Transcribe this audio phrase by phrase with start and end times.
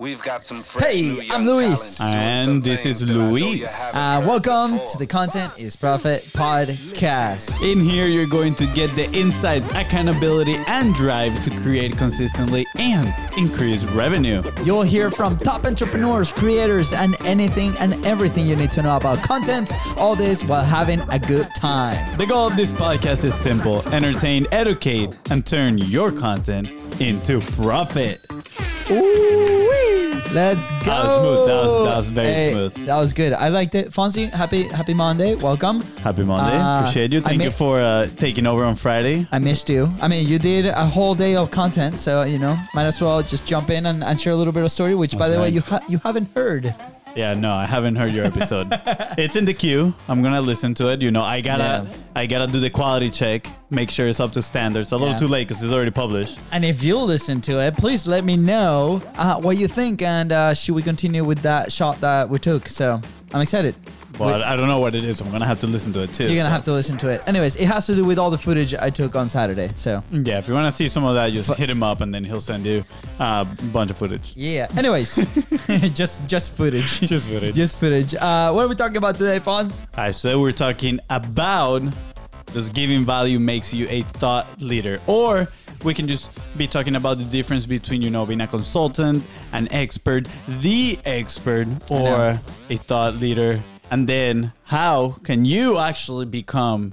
[0.00, 2.00] We've got some fresh Hey, new I'm Luis.
[2.00, 3.58] And this is that I know Luis.
[3.92, 4.88] you Uh, welcome before.
[4.90, 7.68] to the Content is Profit podcast.
[7.68, 13.12] In here, you're going to get the insights, accountability, and drive to create consistently and
[13.36, 14.40] increase revenue.
[14.62, 19.18] You'll hear from top entrepreneurs, creators, and anything and everything you need to know about
[19.24, 19.72] content.
[19.96, 22.16] All this while having a good time.
[22.18, 26.70] The goal of this podcast is simple entertain, educate, and turn your content
[27.00, 28.24] into profit.
[28.90, 29.67] Ooh,
[30.34, 30.90] let's go.
[30.90, 31.46] That was smooth.
[31.48, 32.86] That was- that was very Hey, smooth.
[32.86, 33.32] That was good.
[33.32, 33.90] I liked it.
[33.90, 35.34] Fonzie, happy happy Monday.
[35.34, 35.80] Welcome.
[36.02, 36.56] Happy Monday.
[36.56, 37.20] Uh, Appreciate you.
[37.20, 39.26] Thank ma- you for uh, taking over on Friday.
[39.32, 39.92] I missed you.
[40.00, 43.22] I mean, you did a whole day of content, so you know, might as well
[43.22, 44.94] just jump in and, and share a little bit of story.
[44.94, 46.74] Which, by the way, you ha- you haven't heard.
[47.18, 48.68] Yeah, no, I haven't heard your episode.
[49.18, 49.92] it's in the queue.
[50.08, 51.02] I'm gonna listen to it.
[51.02, 51.96] You know, I gotta, Yeah.
[52.14, 54.92] I gotta do the quality check, make sure it's up to standards.
[54.92, 55.18] A little Yeah.
[55.18, 56.38] too late because it's already published.
[56.52, 60.30] And if you listen to it, please let me know uh, what you think, and
[60.30, 62.68] uh, should we continue with that shot that we took?
[62.68, 63.00] So
[63.34, 63.74] I'm excited.
[64.18, 65.20] Well, I don't know what it is.
[65.20, 66.24] I'm gonna have to listen to it too.
[66.24, 67.22] You're gonna so- have to listen to it.
[67.26, 69.70] Anyways, it has to do with all the footage I took on Saturday.
[69.74, 72.12] So Yeah, if you want to see some of that, just hit him up, and
[72.14, 72.84] then he'll send you
[73.20, 74.32] uh, a bunch of footage.
[74.36, 74.66] yeah.
[74.76, 75.16] Anyways,
[75.94, 77.00] just just footage.
[77.00, 77.54] Just footage.
[77.54, 78.14] Just footage.
[78.14, 79.82] Uh, what are we talking about today, Fonz?
[79.96, 81.82] Alright, so we're talking about
[82.52, 85.46] just giving value makes you a thought leader, or
[85.84, 89.22] we can just be talking about the difference between you know being a consultant,
[89.52, 90.26] an expert,
[90.62, 93.60] the expert, or a thought leader,
[93.90, 96.92] and then how can you actually become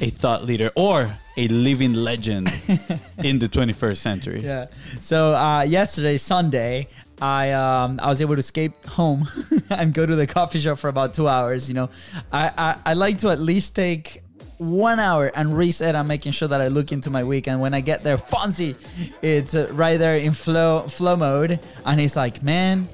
[0.00, 2.48] a thought leader or a living legend
[3.22, 4.40] in the 21st century?
[4.40, 4.66] Yeah.
[5.00, 6.88] So uh, yesterday, Sunday,
[7.20, 9.26] I um, I was able to escape home
[9.70, 11.68] and go to the coffee shop for about two hours.
[11.68, 11.90] You know,
[12.32, 14.22] I, I I like to at least take
[14.58, 15.94] one hour and reset.
[15.94, 18.74] I'm making sure that I look into my week, and when I get there, Fonzie,
[19.22, 22.88] it's right there in flow flow mode, and he's like, man.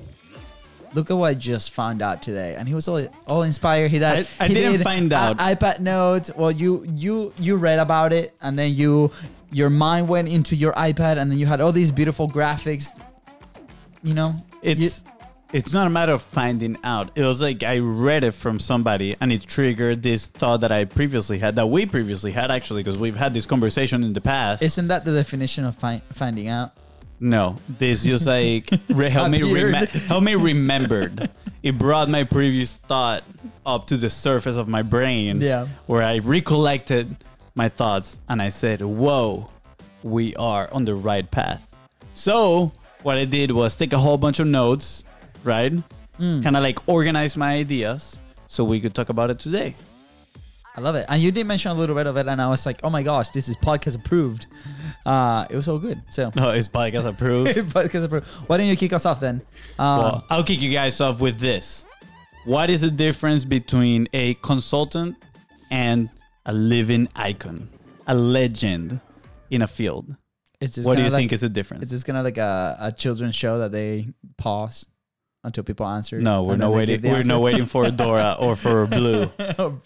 [0.94, 3.90] Look at what I just found out today, and he was all, all inspired.
[3.90, 4.04] He did.
[4.04, 5.38] I- I he didn't did find a- out.
[5.38, 6.30] iPad notes.
[6.36, 9.10] Well, you you you read about it, and then you
[9.50, 12.88] your mind went into your iPad, and then you had all these beautiful graphics.
[14.02, 14.90] You know, it's You-
[15.54, 17.10] it's not a matter of finding out.
[17.14, 20.86] It was like I read it from somebody and it triggered this thought that I
[20.86, 24.62] previously had, that we previously had actually, because we've had this conversation in the past.
[24.62, 26.72] isn't that the definition of fi- finding out?
[27.22, 31.30] No, this just like re- help me rem- help me remembered.
[31.62, 33.22] It brought my previous thought
[33.64, 35.40] up to the surface of my brain.
[35.40, 35.68] Yeah.
[35.86, 37.16] Where I recollected
[37.54, 39.48] my thoughts and I said, "Whoa,
[40.02, 41.64] we are on the right path."
[42.14, 42.72] So
[43.04, 45.04] what I did was take a whole bunch of notes,
[45.44, 45.72] right?
[46.16, 46.42] Hmm.
[46.42, 49.76] Kind of like organize my ideas so we could talk about it today.
[50.74, 52.64] I love it, and you did mention a little bit of it, and I was
[52.64, 54.46] like, oh my gosh, this is podcast approved.
[55.04, 56.00] Uh, it was all good.
[56.08, 57.56] So no, is podcast approved?
[57.74, 58.26] podcast approved.
[58.48, 59.42] Why don't you kick us off then?
[59.78, 61.84] Um, well, I'll kick you guys off with this.
[62.44, 65.16] What is the difference between a consultant
[65.70, 66.10] and
[66.46, 67.68] a living icon,
[68.06, 69.00] a legend
[69.50, 70.16] in a field?
[70.84, 71.82] What do you like, think is the difference?
[71.84, 74.06] Is this gonna like a, a children's show that they
[74.38, 74.86] pause
[75.42, 76.20] until people answer?
[76.20, 77.02] no, we're not waiting.
[77.02, 79.26] We're not waiting for Dora or for Blue.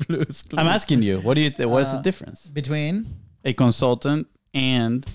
[0.06, 0.44] Blue's Clues.
[0.58, 1.20] I'm asking you.
[1.20, 1.48] What do you?
[1.50, 2.46] Th- what's Uh, the difference?
[2.48, 3.06] between
[3.44, 4.26] A consultant
[4.56, 5.06] and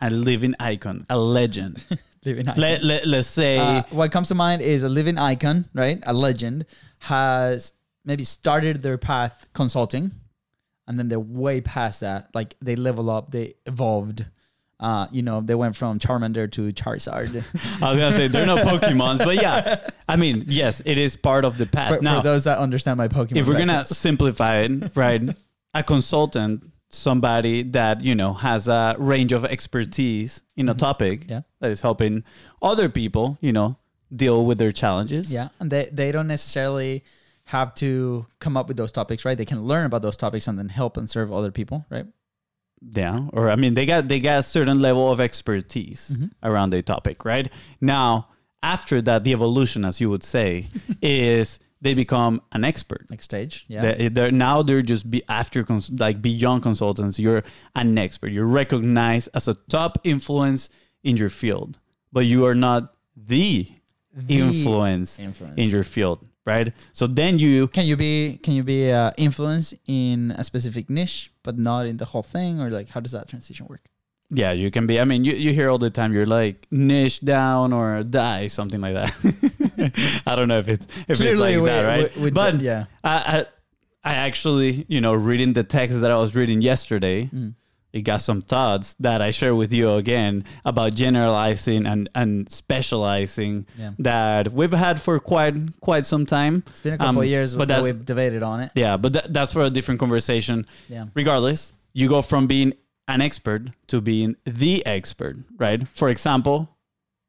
[0.00, 1.84] a living icon, a legend.
[2.24, 2.60] living icon.
[2.60, 6.00] let, let, let's say Uh, what comes to mind is a living icon, right?
[6.06, 6.64] A legend
[7.00, 7.72] has
[8.04, 10.12] maybe started their path consulting,
[10.86, 12.34] and then they're way past that.
[12.34, 14.24] Like they level up, they evolved.
[14.78, 17.42] Uh, you know, they went from Charmander to Charizard.
[17.82, 21.44] I was gonna say they're not Pokemons, but yeah, I mean, yes, it is part
[21.46, 21.96] of the path.
[21.96, 25.22] for, now, for those that understand my Pokemon, if we're gonna simplify it, right?
[25.72, 31.30] A consultant, somebody that you know has a range of expertise in a topic Mm-hmm.
[31.30, 31.40] Yeah.
[31.60, 32.24] that is helping
[32.62, 33.76] other people, you know,
[34.14, 35.32] deal with their challenges.
[35.32, 37.02] yeah, and they they don't necessarily
[37.44, 39.38] have to come up with those topics, right?
[39.38, 42.06] They can learn about those topics and then help and serve other people, right?
[42.92, 46.26] yeah or i mean they got they got a certain level of expertise Mm-hmm.
[46.42, 47.48] around a topic right
[47.80, 48.28] now
[48.62, 50.66] after that the evolution as you would say
[51.00, 53.82] is they become an expert Next stage, yeah.
[53.84, 57.42] They- they're now they're just be after cons- like beyond consultants you're
[57.80, 60.62] an expert you're recognized as a top influence
[61.08, 61.70] in your field
[62.16, 62.82] but you are not
[63.34, 63.50] the,
[64.28, 65.56] influence, influence.
[65.62, 69.74] in your field right so then you Can you be can you be uh, influence
[69.86, 73.28] in a specific niche, but not in the whole thing, or like how does that
[73.28, 73.84] transition work?
[74.30, 74.98] Yeah, you can be.
[74.98, 78.80] I mean, you, you hear all the time you're like niche down or die, something
[78.80, 80.22] like that.
[80.26, 82.16] I don't know if it's if Clearly, it's like we- that, right?
[82.16, 82.86] we- we but yeah.
[83.04, 83.46] I, I
[84.04, 87.54] I actually, you know, reading the text that I was reading yesterday, Mm.
[87.92, 93.66] it got some thoughts that I share with you again about generalizing and, and specializing
[93.78, 93.92] Yeah.
[93.98, 96.62] that we've had for quite quite some time.
[96.68, 98.70] It's been a couple Um, of years but that we've debated on it.
[98.74, 100.66] yeah, but that, that's for a different conversation.
[100.88, 101.06] Yeah.
[101.14, 102.74] Regardless, you go from being
[103.08, 105.86] an expert to being the expert, right?
[105.88, 106.76] For example,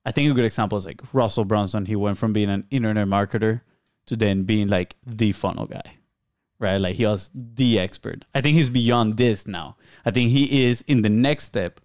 [0.06, 1.86] I think a good example is like Russell Brunson.
[1.86, 3.62] He went from being an internet marketer
[4.08, 5.98] to then being like the funnel guy,
[6.60, 6.78] right?
[6.78, 8.26] Like he was the expert.
[8.34, 9.76] I think he's beyond this now.
[10.06, 11.82] I think he is in the next step,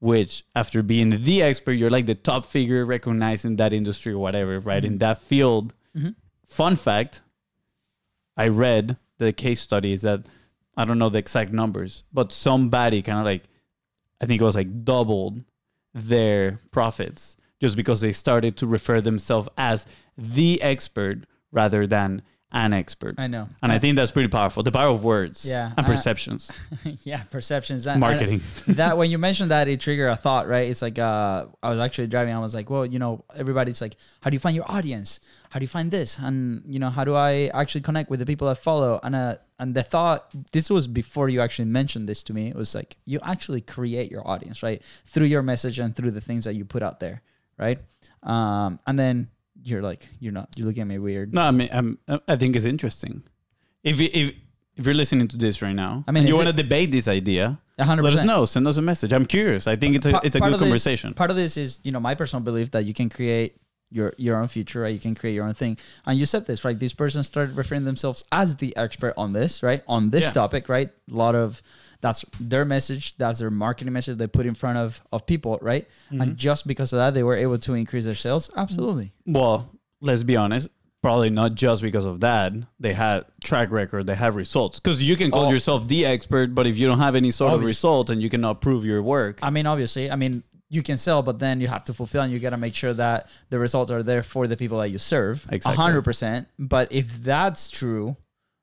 [0.00, 4.18] which after being the expert, you're like the top figure recognized in that industry or
[4.18, 4.84] whatever, right?
[4.84, 4.98] In mm-hmm.
[4.98, 5.74] that field.
[5.96, 6.10] Mm-hmm.
[6.46, 7.20] Fun fact
[8.36, 10.22] I read the case studies that
[10.78, 13.48] I don't know the exact numbers, but somebody kind of like,
[14.20, 15.42] I think it was like doubled
[15.92, 19.86] their profits just because they started to refer themselves as
[20.16, 23.14] the expert rather than an expert.
[23.18, 23.46] I know.
[23.62, 24.62] And I think that's pretty powerful.
[24.62, 26.50] The power of words Yeah, and I- perceptions,
[27.04, 27.86] yeah, perceptions.
[27.86, 28.40] and- marketing.
[28.68, 30.68] that when you mentioned that, it triggered a thought, right?
[30.70, 32.34] It's like uh, I was actually driving.
[32.34, 35.20] I was like, well, you know, everybody's like, how do you find your audience?
[35.50, 36.16] How do you find this?
[36.18, 38.98] And you know, how do I actually connect with the people I follow?
[39.02, 42.48] And uh, and the thought, this was before you actually mentioned this to me.
[42.48, 46.20] It was like you actually create your audience, right, through your message and through the
[46.22, 47.22] things that you put out there,
[47.58, 47.78] right?
[48.22, 49.28] Um, and then
[49.68, 51.32] you're like, you're not, you're looking at me weird.
[51.34, 53.22] No, I mean, I'm, I think it's interesting.
[53.84, 54.34] If you, if
[54.76, 57.58] if you're listening to this right now, I mean, you want to debate this idea,
[57.78, 58.44] A hundred let us know.
[58.44, 59.12] Send us a message.
[59.12, 59.66] I'm curious.
[59.66, 61.14] I think it's a it's a part good this- conversation.
[61.14, 63.56] part of this is, you know, my personal belief that you can create
[63.90, 64.92] your your own future, right?
[64.92, 65.78] You can create your own thing.
[66.06, 66.78] And you said this, right?
[66.78, 69.82] These persons started referring themselves as the expert on this, right?
[69.88, 70.32] On this Yeah.
[70.32, 70.88] topic, right?
[71.10, 71.62] A lot of
[72.00, 75.88] that's their message, that's their marketing message they put in front of of people, right?
[76.12, 76.20] Mm-hmm.
[76.20, 78.50] And just because of that, they were able to increase their sales.
[78.56, 79.12] Absolutely.
[79.26, 79.70] Well,
[80.00, 80.68] let's be honest.
[81.00, 82.52] Probably not just because of that.
[82.80, 84.06] They had track record.
[84.08, 84.80] They have results.
[84.80, 85.50] Because you can call Oh.
[85.50, 87.68] yourself the expert, but if you don't have any sort of Obvious.
[87.78, 91.22] result and you cannot prove your work, I mean, obviously, I mean, you can sell,
[91.22, 93.90] but then you have to fulfill, and you got to make sure that the results
[93.90, 95.46] are there for the people that you serve.
[95.50, 95.76] A Exactly.
[95.76, 96.48] hundred percent.
[96.58, 98.16] But if that's true,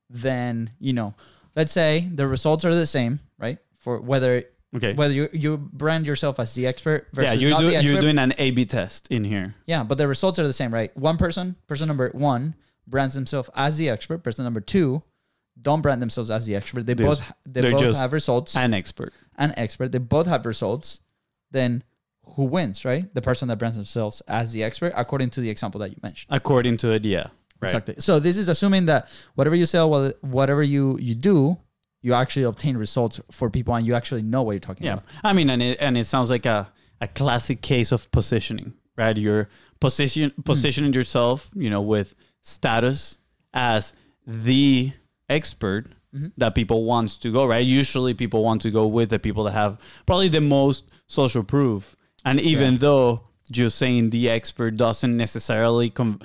[0.09, 1.13] then you know,
[1.55, 3.57] let's say the results are the same, right?
[3.79, 4.43] For whether
[4.75, 7.91] okay, whether you you brand yourself as the expert versus yeah, you're not do, expert.
[7.91, 9.55] you're doing an A/B test in here.
[9.65, 10.95] yeah, but the results are the same, right?
[10.97, 12.55] One person, person number one,
[12.87, 14.19] brands themselves as the expert.
[14.23, 15.01] Person number two,
[15.59, 16.85] don't brand themselves as the expert.
[16.85, 19.11] They both they both have results An expert.
[19.37, 21.01] an expert, they both have results,
[21.51, 21.83] then
[22.36, 23.12] who wins, right?
[23.13, 26.33] The person that brands themselves as the expert, according to the example that you mentioned.
[26.33, 27.27] According to it, yeah.
[27.62, 27.69] Right.
[27.69, 27.95] Exactly.
[28.00, 31.57] So this is assuming that whatever you sell, wha- whatever you you do,
[32.01, 34.94] you actually obtain results for people, and you actually know what you're talking Yeah.
[34.94, 35.06] about.
[35.24, 39.18] I mean, and it, and it sounds like a, a classic case of positioning, right?
[39.18, 39.50] You're
[39.80, 40.42] position hmm.
[40.42, 43.18] positioning yourself, you know, with status
[43.54, 43.94] as
[44.27, 44.92] the
[45.30, 46.27] expert mm-hmm.
[46.38, 47.66] that people wants to go, right?
[47.66, 51.95] Usually people want to go with the people that have probably the most social proof.
[52.25, 56.19] And even though just saying the expert doesn't necessarily com-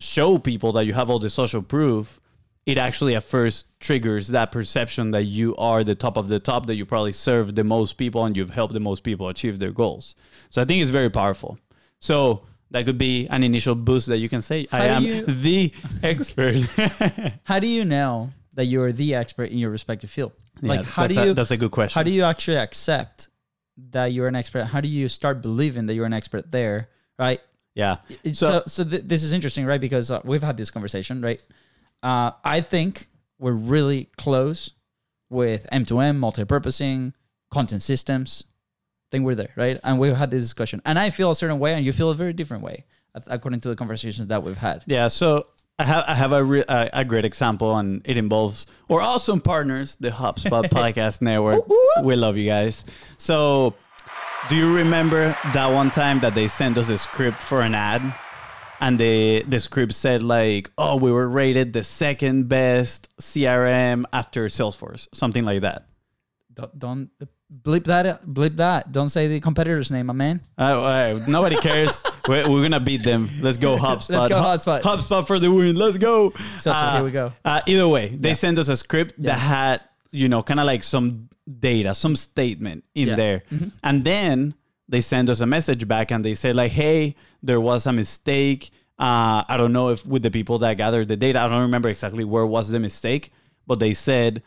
[0.00, 2.20] show people that you have all the social proof,
[2.66, 6.66] it actually at first triggers that perception that you are the top of the top,
[6.66, 9.72] that you probably serve the most people and you've helped the most people achieve their
[9.72, 10.14] goals.
[10.50, 11.58] So I think it's very powerful.
[12.00, 15.72] So that could be an initial boost that you can say, I am you- the
[16.02, 16.56] expert.
[17.44, 20.32] How do you know that you're the expert in your respective field?
[20.62, 21.98] like, Yeah, how do a- you that's a good question.
[21.98, 23.28] how do you actually accept
[23.90, 24.64] that you're an expert?
[24.64, 26.88] How do you start believing that you're an expert there?
[27.18, 27.40] Right.
[27.74, 27.96] yeah.
[28.24, 31.40] So- so so th- this is interesting right because uh, we've had this conversation right
[32.02, 33.06] uh, i think
[33.38, 34.72] we're really close
[35.28, 37.12] with m2m multi-purposing
[37.50, 41.30] content systems i think we're there right and we've had this discussion and i feel
[41.30, 42.84] a certain way and you feel a very different way
[43.28, 45.46] according to the conversations that we've had Yeah, so
[45.80, 49.40] I have I have a, re- a a great example, and it involves our awesome
[49.40, 51.64] partners, the HubSpot Podcast Network.
[52.04, 52.84] We love you guys.
[53.16, 53.74] So,
[54.50, 58.02] do you remember that one time that they sent us a script for an ad,
[58.80, 64.44] and the the script said like, "Oh, we were rated the second best CRM after
[64.46, 65.86] Salesforce," something like that.
[66.52, 67.10] don't, don't
[67.62, 72.02] bleep that bleep that don't say the competitor's name my man Uh, uh, nobody cares.
[72.28, 73.28] we're, we're gonna beat them.
[73.40, 74.10] Let's go HubSpot.
[74.10, 74.80] Let's go, Hu- HubSpot.
[74.82, 75.74] HubSpot for the win.
[75.76, 76.30] Let's go.
[76.58, 77.32] So, so here we go.
[77.44, 78.34] Uh, either way, they Yeah.
[78.34, 79.80] sent us a script that had
[80.12, 81.28] you know kind of like some
[81.58, 83.16] data, some statement in Yeah.
[83.16, 83.68] there, Mm-hmm.
[83.82, 84.54] and then
[84.88, 88.70] they send us a message back and they say like, "Hey, there was a mistake.
[88.98, 91.88] Uh, I don't know if with the people that gathered the data, I don't remember
[91.88, 93.32] exactly where was the mistake,
[93.66, 94.42] but they said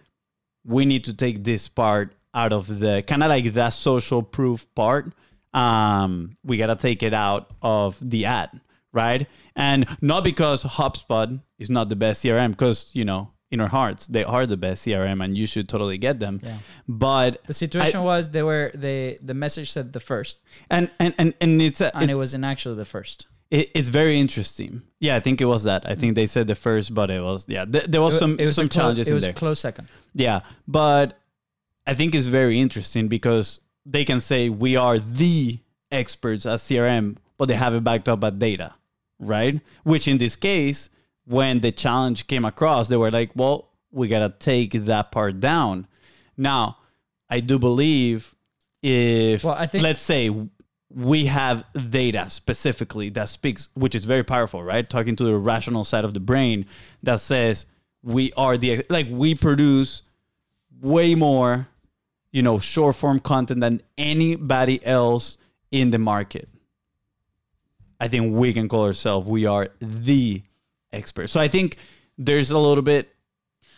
[0.65, 4.65] we need to take this part out of the kind of like that social proof
[4.75, 5.11] part.
[5.53, 8.49] Um, we gotta take it out of the ad,
[8.91, 9.27] right?
[9.55, 14.07] And not because HubSpot is not the best CRM, because you know in our hearts
[14.07, 16.39] they are the best CRM and you should totally get them.
[16.41, 16.57] Yeah.
[16.87, 20.39] But The situation was they were they the message said the first,
[20.71, 23.27] and and and, and it's a, and it wasn't actually the first.
[23.51, 24.81] it, it's very interesting.
[24.99, 25.87] Yeah, I think it was that.
[25.87, 27.65] I think they said the first, but it was yeah.
[27.65, 29.33] Th- there was It some it was some clo- challenges It in was there.
[29.33, 29.87] close second.
[30.15, 31.19] Yeah, but
[31.85, 35.59] I think it's very interesting because they can say we are the
[35.91, 38.73] experts at CRM, but they have it backed up by data,
[39.19, 39.59] right?
[39.83, 40.89] Which in this case,
[41.25, 45.39] when the challenge came across, they were like, well, we got to take that part
[45.39, 45.87] down.
[46.37, 46.77] Now,
[47.29, 48.33] I do believe
[48.81, 50.29] if, Well, I think- let's say,
[50.95, 54.87] we have data specifically that speaks, which is very powerful, right?
[54.87, 56.65] Talking to the rational side of the brain
[57.01, 57.65] that says
[58.03, 60.03] we are the, like, we produce
[60.81, 61.67] way more,
[62.33, 65.37] you know, short form content than anybody else
[65.71, 66.49] in the market.
[67.99, 70.41] I think we can call ourselves we are the
[70.91, 71.27] expert.
[71.27, 71.77] So I think
[72.17, 73.09] there's a little bit.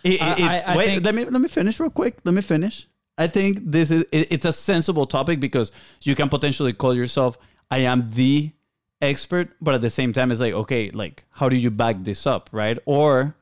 [0.03, 2.17] It, I- it's, I- I wait, think- let me let me finish real quick.
[2.23, 2.87] Let me finish.
[3.17, 5.71] I think this is it, it's a sensible topic because
[6.01, 7.37] you can potentially call yourself
[7.71, 8.51] I am the
[9.01, 12.25] expert, but at the same time it's like okay, like how do you back this
[12.27, 12.77] up, right?
[12.85, 13.35] Or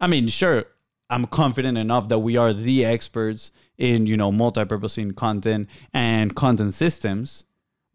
[0.00, 0.64] I mean, sure,
[1.08, 6.74] I'm confident enough that we are the experts in, you know, multi-purposing content and content
[6.74, 7.44] systems.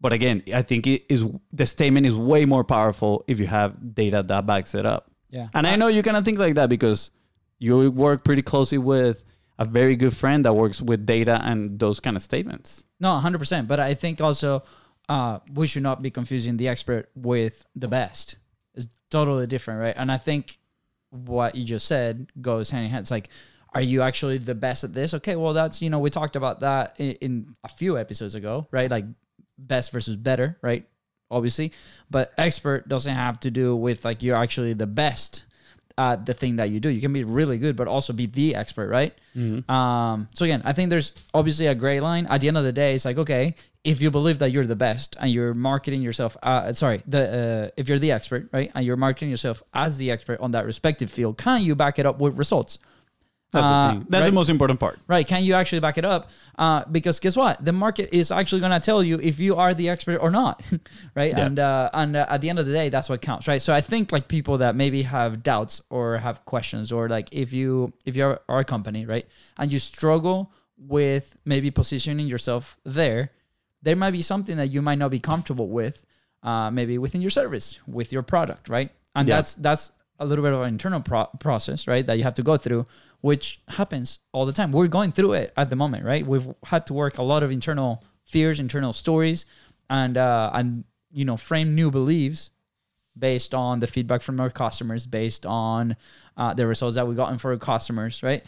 [0.00, 3.94] But again, I think it is the statement is way more powerful if you have
[3.94, 5.10] data that backs it up.
[5.30, 5.48] Yeah.
[5.54, 7.10] And I know you cannot think like that because
[7.58, 9.24] you work pretty closely with
[9.58, 12.84] a very good friend that works with data and those kind of statements.
[12.98, 13.68] No, hundred percent.
[13.68, 14.64] But I think also
[15.08, 18.36] uh, we should not be confusing the expert with the best.
[18.74, 19.94] It's totally different, right?
[19.96, 20.58] And I think
[21.12, 23.02] what you just said goes hand in hand.
[23.02, 23.28] It's like,
[23.74, 25.14] are you actually the best at this?
[25.14, 28.66] Okay, well, that's you know we talked about that in, in a few episodes ago,
[28.70, 28.90] right?
[28.90, 29.04] Like
[29.58, 30.86] best versus better, right?
[31.30, 31.72] Obviously,
[32.10, 35.44] but expert doesn't have to do with like you're actually the best
[36.02, 36.88] at the thing that you do.
[36.96, 39.12] You can be really good, but also be the expert, right?
[39.76, 42.24] Um, so again, I think there's obviously a gray line.
[42.32, 43.54] At the end of the day, it's like okay,
[43.84, 47.80] if you believe that you're the best and you're marketing yourself, uh, sorry, the uh,
[47.80, 51.10] if you're the expert, right, and you're marketing yourself as the expert on that respective
[51.10, 52.78] field, can you back it up with results?
[53.52, 54.06] That's Uh, the thing.
[54.08, 54.26] That's right?
[54.30, 54.98] the most important part.
[55.06, 55.26] Right.
[55.26, 56.30] Can you actually back it up?
[56.58, 57.62] Uh, because guess what?
[57.64, 60.62] The market is actually going to tell you if you are the expert or not.
[61.14, 61.32] right.
[61.32, 61.46] Yeah.
[61.46, 63.46] And, uh, and uh, at the end of the day, that's what counts.
[63.46, 63.60] Right.
[63.60, 67.52] So I think like people that maybe have doubts or have questions or like if
[67.52, 69.26] you, if you're our company, right.
[69.58, 73.30] And you struggle with maybe positioning yourself there,
[73.82, 76.06] there might be something that you might not be comfortable with,
[76.42, 78.68] uh, maybe within your service, with your product.
[78.70, 78.90] Right.
[79.14, 79.36] And Yeah.
[79.36, 82.06] that's, that's a little bit of an internal pro- process, right?
[82.06, 82.86] That you have to go through,
[83.20, 84.72] which happens all the time.
[84.72, 86.26] We're going through it at the moment, right?
[86.26, 89.46] We've had to work a lot of internal fears, internal stories,
[89.90, 92.50] and uh, and you know frame new beliefs
[93.18, 95.96] based on the feedback from our customers, based on
[96.36, 98.42] uh, the results that we gotten for our customers, right?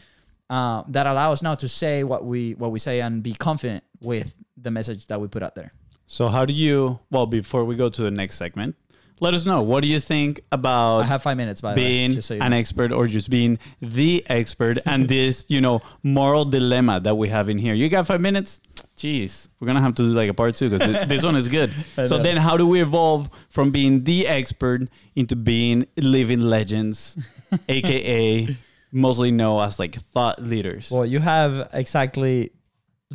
[0.50, 3.82] Uh, that allow us now to say what we what we say and be confident
[4.00, 5.72] with the message that we put out there.
[6.06, 8.76] So how do you well before we go to the next segment,
[9.20, 11.86] let us know what do you think about I have five minutes by the way,
[11.86, 12.56] being just so an know.
[12.56, 17.48] expert or just being the expert and this you know moral dilemma that we have
[17.48, 18.60] in here you got five minutes
[18.96, 21.72] jeez we're gonna have to do like a part two because this one is good
[22.06, 27.16] so then how do we evolve from being the expert into being living legends
[27.68, 28.56] aka
[28.92, 32.50] mostly known as like thought leaders Well, you have exactly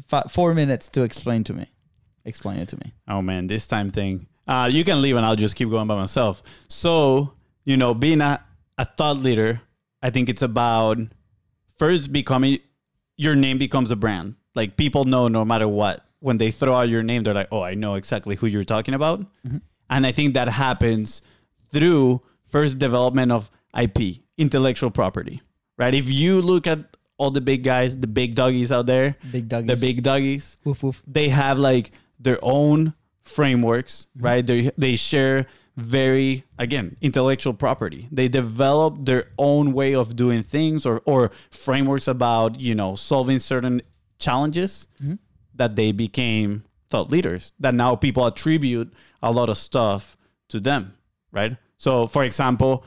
[0.07, 1.67] fi- four minutes to explain to me.
[2.25, 2.93] Explain it to me.
[3.07, 4.27] Oh man, this time thing.
[4.49, 6.41] Uh, you can leave and I'll just keep going by myself.
[6.69, 7.33] So,
[7.65, 8.43] you know, being a,
[8.79, 9.61] a thought leader,
[10.01, 10.97] I think it's about
[11.77, 12.57] first becoming
[13.15, 14.37] your name becomes a brand.
[14.55, 16.03] Like people know no matter what.
[16.19, 18.93] When they throw out your name, they're like, oh, I know exactly who you're talking
[18.95, 19.23] about.
[19.89, 21.21] And I think that happens
[21.71, 25.41] through first development of IP, intellectual property,
[25.77, 25.93] right?
[25.93, 29.77] If you look at all the big guys, the big doggies out there, Big the
[29.79, 31.03] big doggies, Woof woof.
[31.07, 32.93] they have like their own
[33.29, 34.45] frameworks, right?
[34.45, 35.45] They they share
[35.77, 38.07] very again intellectual property.
[38.11, 43.39] They develop their own way of doing things or or frameworks about you know solving
[43.39, 43.81] certain
[44.17, 44.87] challenges
[45.55, 47.53] that they became thought leaders.
[47.59, 50.17] That now people attribute a lot of stuff
[50.49, 50.95] to them,
[51.31, 51.57] right?
[51.77, 52.83] So, for example,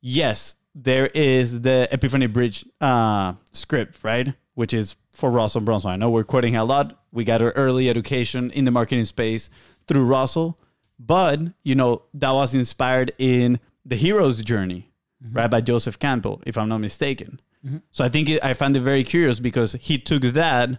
[0.00, 4.34] yes, there is the Epiphany Bridge uh, script, right?
[4.54, 5.90] Which is for Russell Brunson.
[5.90, 6.97] I know we're quoting a lot.
[7.12, 9.50] We got our early education in the marketing space
[9.86, 10.58] through Russell,
[10.98, 14.90] but you know that was inspired in the hero's journey,
[15.24, 15.36] mm-hmm.
[15.36, 17.40] right, by Joseph Campbell, if I'm not mistaken.
[17.64, 17.78] Mm-hmm.
[17.90, 20.70] So I think it, I found it very curious because he took that,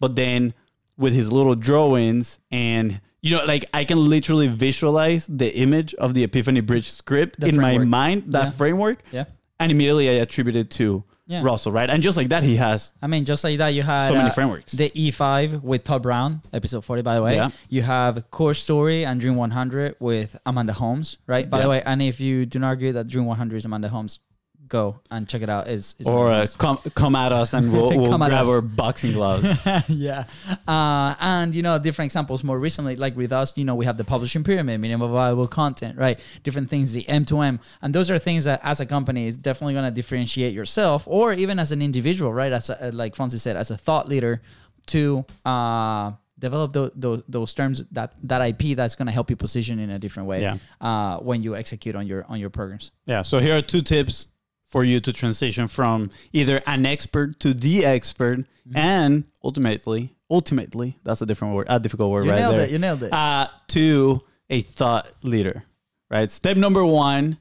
[0.00, 0.54] but then
[0.98, 6.14] with his little drawings and you know, like I can literally visualize the image of
[6.14, 8.50] the Epiphany Bridge script The in my mind, that Yeah.
[8.50, 9.24] framework, Yeah.
[9.58, 11.42] and immediately I attribute it to Yeah.
[11.42, 11.90] Russell, right?
[11.90, 14.28] And just like that, he has I mean, just like that, you had So many
[14.28, 14.72] uh, frameworks.
[14.72, 17.34] The E5 with Todd Brown, episode 40, by the way.
[17.34, 17.50] Yeah.
[17.68, 21.48] You have Core Story and Dream 100 with Amanda Holmes, right?
[21.50, 21.62] By Yeah.
[21.64, 24.20] the way, and if you do not agree that Dream 100 is Amanda Holmes,
[24.68, 25.68] go and check it out.
[25.68, 28.48] Is or uh, come come at us and we'll, we'll grab us.
[28.48, 29.46] our boxing gloves.
[29.88, 30.24] yeah.
[30.66, 33.96] Uh, and, you know, different examples more recently, like with us, you know, we have
[33.96, 36.18] the publishing pyramid, minimum viable content, right?
[36.42, 37.60] Different things, the M2M.
[37.82, 41.32] And those are things that as a company is definitely going to differentiate yourself or
[41.32, 42.52] even as an individual, right?
[42.52, 44.42] As a, like Francis said, as a thought leader
[44.86, 49.36] to uh, develop those, those, those terms, that, that IP that's going to help you
[49.36, 50.58] position in a different way Yeah.
[50.80, 52.92] uh, when you execute on your, on your programs.
[53.06, 53.22] Yeah.
[53.22, 54.28] So here are two tips
[54.66, 58.78] for you to transition from either an expert to the expert, Mm-hmm.
[58.78, 62.64] and ultimately, ultimately, that's a different word, a difficult word You right nailed there.
[62.64, 62.70] it.
[62.72, 63.12] You nailed it.
[63.12, 64.20] Uh, to
[64.50, 65.62] a thought leader,
[66.10, 66.28] right?
[66.32, 67.38] Step number one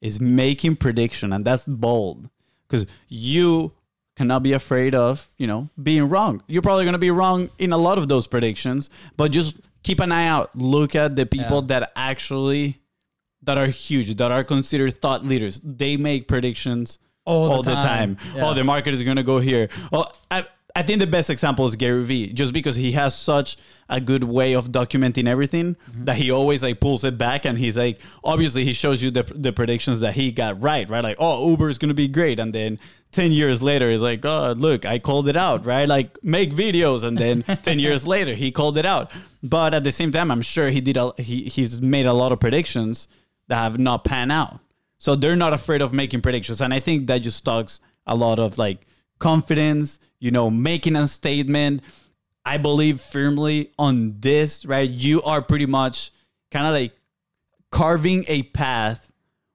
[0.00, 2.28] is making prediction, and that's bold
[2.66, 3.70] because you
[4.16, 6.42] cannot be afraid of you know being wrong.
[6.48, 9.54] You're probably going to be wrong in a lot of those predictions, but just
[9.84, 10.50] keep an eye out.
[10.56, 11.66] Look at the people Yeah.
[11.78, 12.80] that actually
[13.44, 15.60] that are huge, that are considered thought leaders.
[15.64, 18.16] They make predictions All the all the time.
[18.16, 18.18] time.
[18.36, 18.46] Yeah.
[18.48, 19.68] Oh, the market is going to go here.
[19.92, 20.46] Oh, I,
[20.76, 23.56] I think the best example is Gary Vee, just because he has such
[23.88, 26.04] a good way of documenting everything Mm-hmm.
[26.06, 29.22] that he always like pulls it back and he's like, obviously he shows you the,
[29.22, 31.04] the predictions that he got right, right?
[31.04, 32.40] Like, oh, Uber is going to be great.
[32.40, 32.80] And then
[33.12, 35.86] 10 years later, he's like, oh, look, I called it out, right?
[35.86, 37.04] Like make videos.
[37.04, 39.12] And then 10 years later, he called it out.
[39.42, 42.32] But at the same time, I'm sure he did, a, he, he's made a lot
[42.32, 43.06] of predictions
[43.48, 44.60] that have not panned out.
[44.98, 46.60] So they're not afraid of making predictions.
[46.60, 48.86] And I think that just talks a lot of like
[49.18, 51.82] confidence, you know, making a statement.
[52.44, 54.88] I believe firmly on this, right?
[54.88, 56.12] You are pretty much
[56.50, 56.94] kind of like
[57.70, 59.12] carving a path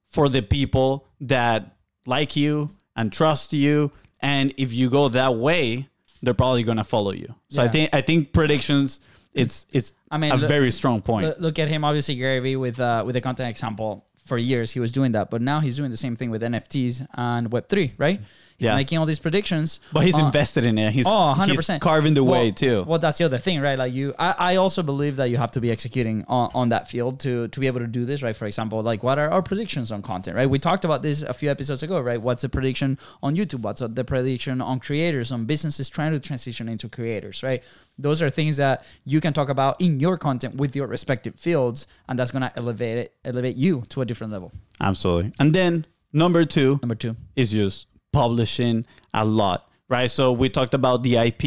[0.10, 3.92] for the people that like you and trust you.
[4.22, 5.88] And if you go that way,
[6.22, 7.34] they're probably gonna follow you.
[7.50, 9.00] So I think I think predictions
[9.40, 11.40] it's it's I mean, a look- very strong point.
[11.40, 14.06] Look, at him, obviously Gary Vee with uh, with the content example.
[14.26, 17.08] For years, he was doing that, but now he's doing the same thing with NFTs
[17.16, 18.22] and Web three, right?
[18.60, 18.76] He's Yeah.
[18.76, 19.80] making all these predictions.
[19.94, 20.92] but he's on- invested in it.
[20.92, 22.84] He's, Oh, 100 he's percent carving the way too.
[22.86, 23.80] Well, that's the other thing, right?
[23.80, 26.88] Like you, I, I also believe that you have to be executing on, on that
[26.90, 28.36] field to to be able to do this, right?
[28.36, 30.50] For example, like what are our predictions on content, right?
[30.50, 32.22] We talked about this a few episodes ago, right?
[32.22, 33.62] What's the prediction on YouTube?
[33.62, 37.64] What's the prediction on creators, on businesses trying to transition into creators, right?
[37.98, 41.88] Those are things that you can talk about in your content with your respective fields,
[42.10, 44.52] and that's gonna elevate it, elevate you to a different level.
[44.82, 45.32] Absolutely.
[45.40, 50.10] And then number two Number two, is just publishing a lot, right?
[50.10, 51.42] So we talked about the IP.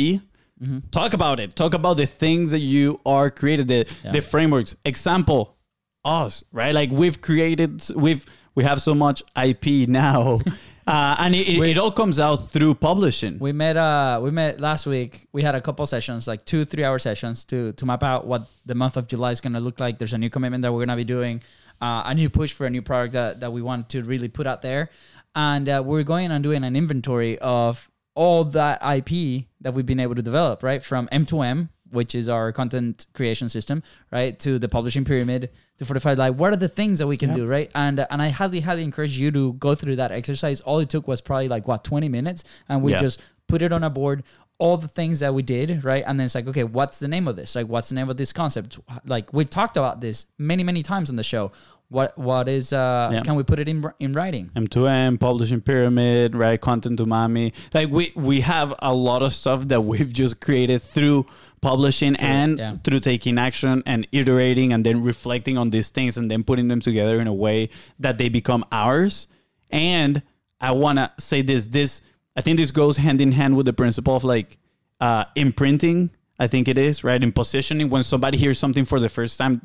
[0.62, 0.78] Mm-hmm.
[0.90, 1.56] Talk about it.
[1.56, 4.12] Talk about the things that you are created, the, Yeah.
[4.12, 4.76] the frameworks.
[4.84, 5.56] Example,
[6.04, 6.74] us, right?
[6.74, 10.38] Like we've created, we've we have so much IP now,
[10.86, 13.38] uh, and it, it, it all comes out through publishing.
[13.38, 15.26] We met uh we met last week.
[15.32, 18.42] We had a couple sessions, like two, three hour sessions to to map out what
[18.66, 19.98] the month of July is gonna look like.
[19.98, 21.40] There's a new commitment that we're gonna be doing,
[21.80, 24.46] uh, a new push for a new product that, that we want to really put
[24.46, 24.90] out there.
[25.34, 30.00] And uh, we're going and doing an inventory of all that IP that we've been
[30.00, 30.82] able to develop, right?
[30.82, 34.38] From M2M, which is our content creation system, right?
[34.40, 37.46] To the publishing pyramid, to Fortify like what are the things that we can do,
[37.46, 37.70] right?
[37.74, 40.60] And uh, and I highly, highly encourage you to go through that exercise.
[40.60, 42.98] All it took was probably like what, 20 minutes, and we Yeah.
[43.00, 44.22] just put it on a board
[44.58, 47.26] all the things that we did right and then it's like okay what's the name
[47.26, 50.62] of this like what's the name of this concept like we've talked about this many
[50.62, 51.50] many times on the show
[51.92, 53.20] what what is uh Yeah.
[53.20, 56.60] can we put it in in writing M2M, publishing pyramid, right?
[56.60, 57.52] Content umami.
[57.74, 61.26] Like we we have a lot of stuff that we've just created through
[61.60, 62.72] publishing and yeah.
[62.82, 66.80] through taking action and iterating and then reflecting on these things and then putting them
[66.80, 67.68] together in a way
[68.00, 69.28] that they become ours.
[69.70, 70.22] And
[70.60, 72.02] I want to say this this
[72.36, 74.58] I think this goes hand in hand with the principle of like
[75.00, 76.10] uh imprinting.
[76.38, 77.22] I think it is, right?
[77.22, 79.60] In positioning when somebody hears something for the first time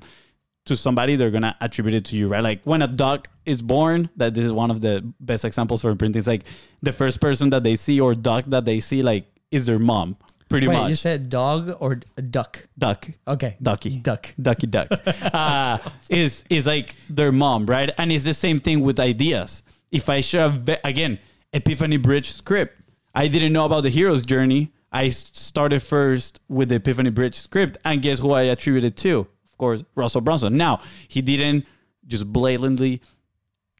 [0.68, 2.44] to somebody, they're gonna attribute it to you, right?
[2.44, 5.90] Like when a dog is born, that this is one of the best examples for
[5.90, 6.20] imprinting.
[6.20, 6.44] It's like
[6.82, 10.18] the first person that they see or duck that they see, like, is their mom,
[10.50, 10.90] pretty wait much.
[10.90, 14.88] you said dog or duck duck, okay ducky, duck ducky, duck,
[15.34, 15.78] uh,
[16.10, 17.92] is is like their mom, right?
[17.98, 19.64] And it's the same thing with ideas.
[19.92, 20.52] If I share
[20.84, 21.20] again,
[21.54, 22.82] Epiphany Bridge script,
[23.16, 24.74] I didn't know about the hero's journey.
[24.92, 29.28] I started first with the Epiphany Bridge script, and guess who I attributed to?
[29.58, 30.56] Of course, Russell Brunson.
[30.56, 31.66] Now he didn't
[32.06, 33.02] just blatantly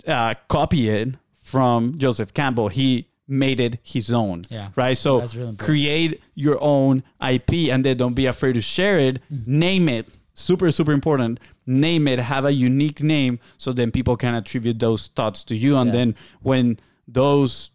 [0.08, 1.10] uh, copy it
[1.44, 2.68] from Joseph Campbell.
[2.68, 4.46] He made it his own.
[4.50, 4.70] Yeah.
[4.76, 4.98] Right.
[4.98, 9.22] So really create your own IP and then don't be afraid to share it.
[9.32, 9.60] Mm-hmm.
[9.60, 10.10] Name it.
[10.34, 11.40] Super, super important.
[11.68, 12.18] Name it.
[12.20, 15.78] Have a unique name so then people can attribute those thoughts to you.
[15.78, 15.94] And Yeah.
[16.00, 17.70] then when those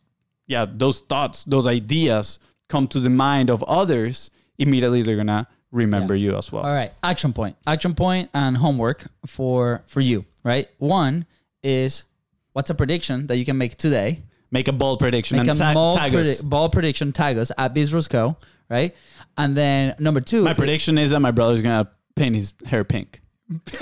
[0.48, 6.14] yeah, those thoughts, those ideas come to the mind of others, immediately they're gonna remember
[6.14, 6.62] you as well.
[6.64, 10.24] All right, action point, action point, and homework for for you.
[10.44, 11.26] Right, one
[11.64, 12.04] is
[12.52, 14.22] what's a prediction that you can make today.
[14.50, 16.42] Make a bold prediction Make and a ta- bold, tag us.
[16.42, 17.12] predi- bold prediction.
[17.12, 18.36] Tag us at BizBrosCo.
[18.68, 18.94] Right,
[19.36, 20.44] and then number two.
[20.44, 23.20] My prediction is that my brother's gonna paint his hair pink.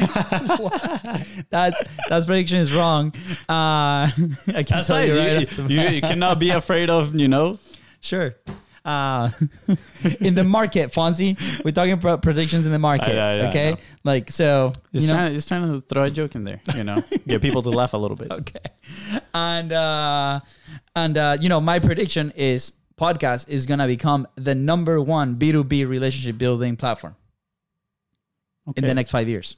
[1.51, 3.13] That's that's prediction is wrong.
[3.49, 4.11] Uh, I
[4.47, 5.09] can That's tell right.
[5.09, 5.49] you You, right.
[5.49, 7.59] the you, you cannot be afraid of, you know.
[8.01, 8.35] Sure.
[8.85, 9.31] Uh,
[10.21, 13.11] in the market, Fonzie, we're talking about predictions in the market.
[13.11, 13.77] I know, I I okay, know.
[14.05, 15.15] like so, Just, you know.
[15.15, 17.93] trying, just trying to throw a joke in there, you know, get people to laugh
[17.93, 18.33] a little bit.
[18.33, 18.61] okay,
[19.35, 20.41] and uh,
[20.97, 25.53] and uh, you know, my prediction is podcast is gonna become the number one B
[25.53, 27.17] two B relationship building platform
[28.77, 29.57] in the next five years.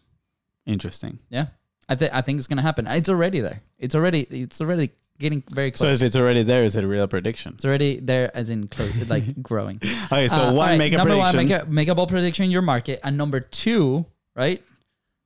[0.67, 1.19] Interesting.
[1.31, 1.47] Yeah,
[1.89, 2.87] I think I think it's gonna happen.
[2.87, 3.63] It's already there.
[3.79, 4.91] It's already it's already
[5.23, 5.81] getting very close.
[5.81, 7.55] So if it's already there, is it a real prediction?
[7.55, 9.77] it's already there, as in close, like growing.
[10.13, 11.37] Okay, so Uh, one, right, make a number prediction.
[11.39, 14.05] one, make a make a bold prediction in your market, and number two,
[14.37, 14.61] right?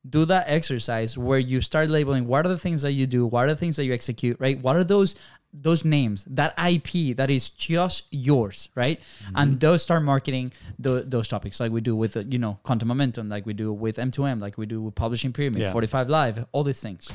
[0.08, 3.46] Do that exercise where you start labeling what are the things that you do, what
[3.46, 4.60] are the things that you execute, right?
[4.60, 5.16] What are those
[5.58, 9.00] those names, that IP that is just yours, right?
[9.00, 9.36] Mm-hmm.
[9.36, 13.28] And those start marketing tho- those topics like we do with you know quantum momentum,
[13.28, 15.72] like we do with M2M, like we do with publishing pyramid, Yeah.
[15.72, 17.10] 45 live, all these things.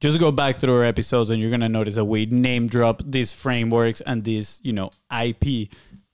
[0.00, 3.32] Just go back through our episodes, and you're gonna notice that we name drop these
[3.32, 5.68] frameworks and these, you know, IP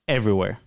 [0.07, 0.59] everywhere,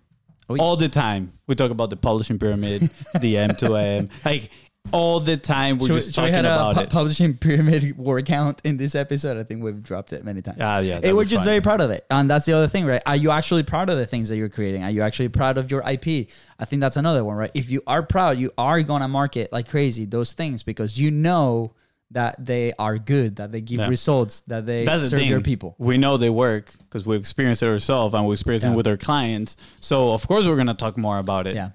[0.49, 0.63] Oh, yeah.
[0.63, 1.33] all the time.
[1.47, 2.83] We talk about the publishing pyramid,
[3.21, 4.51] the M2M, like
[4.93, 5.79] all the time.
[5.79, 6.91] We're Should we, just we talking had a about pu- it.
[6.91, 9.39] publishing pyramid word count in this episode?
[9.39, 10.59] I think we've dropped it many times.
[10.61, 11.45] Ah, yeah, we're just fun.
[11.47, 13.03] very proud of it, and that's the other thing, right?
[13.07, 14.85] Are you actually proud of the things that you're creating?
[14.85, 16.29] Are you actually proud of your IP?
[16.59, 17.51] I think that's another one, right?
[17.55, 21.73] If you are proud, you are gonna market like crazy those things because you know
[22.13, 23.89] that they are good, that they give Yeah.
[23.89, 25.75] results, that they That's serve your people.
[25.79, 28.77] We know they work because we've experienced it ourselves and we're experiencing Yeah.
[28.77, 29.57] with our clients.
[29.81, 31.57] So of course we're gonna talk more about it.
[31.57, 31.71] Yeah.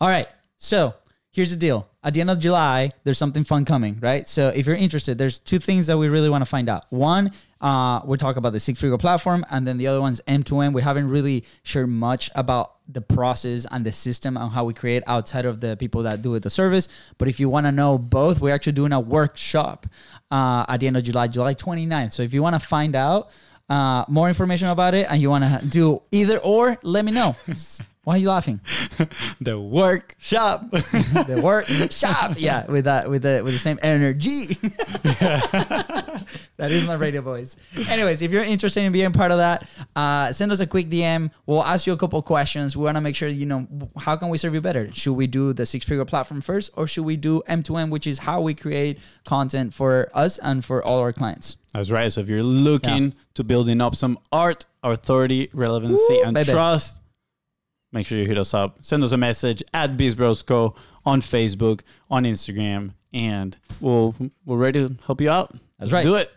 [0.00, 0.28] All right.
[0.58, 0.94] So
[1.30, 1.88] here's the deal.
[2.08, 4.26] At the end of July, there's something fun coming, right?
[4.26, 6.86] So if you're interested, there's two things that we really want to find out.
[6.88, 10.72] One, uh, we're talking about the figure platform, and then the other one's M2M.
[10.72, 15.02] We haven't really shared much about the process and the system and how we create
[15.06, 16.88] outside of the people that do it the service.
[17.18, 19.86] But if you want to know both, we're actually doing a workshop
[20.30, 22.14] uh, at the end of July, July 29th.
[22.14, 23.28] So if you want to find out
[23.68, 27.36] uh, more information about it and you want to do either or, let me know.
[28.08, 28.60] Why are you laughing?
[29.42, 30.70] The workshop.
[30.70, 32.34] the workshop.
[32.38, 34.56] Yeah, with that with the with the same energy.
[36.56, 37.56] that is my radio voice.
[37.90, 41.30] Anyways, if you're interested in being part of that, uh, send us a quick DM.
[41.44, 42.76] We'll ask you a couple questions.
[42.78, 43.68] We want to make sure you know
[43.98, 44.88] how can we serve you better.
[44.94, 48.20] Should we do the six figure platform first, or should we do M2M, which is
[48.20, 51.58] how we create content for us and for all our clients?
[51.74, 52.10] That's right.
[52.10, 56.52] So if you're looking to building up some art, authority, relevancy, Woo, and baby.
[56.52, 57.00] trust,
[57.92, 58.78] make sure you hit us up.
[58.80, 64.94] Send us a message at BizBrosCo on Facebook, on Instagram, and we'll we're ready to
[65.06, 65.52] help you out.
[65.78, 66.02] That's Let's right.
[66.04, 66.32] Do it.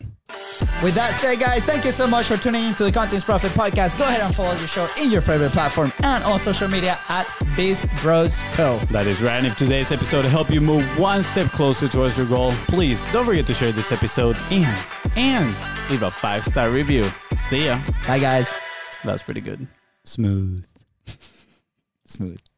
[0.84, 3.98] With that said, guys, thank you so much for tuning into the Contents Profit Podcast.
[3.98, 7.28] Go ahead and follow the show in your favorite platform and on social media at
[7.56, 8.78] Biz Bros Co.
[8.92, 9.38] That is right.
[9.38, 13.26] And if today's episode helped you move one step closer towards your goal, please don't
[13.26, 14.86] forget to share this episode and
[15.18, 15.56] and
[15.90, 17.04] leave a five star review.
[17.34, 17.82] See ya.
[18.08, 18.54] Bye, guys.
[19.04, 19.68] That was pretty good.
[20.06, 20.70] Smooth.
[22.12, 22.51] Smooth.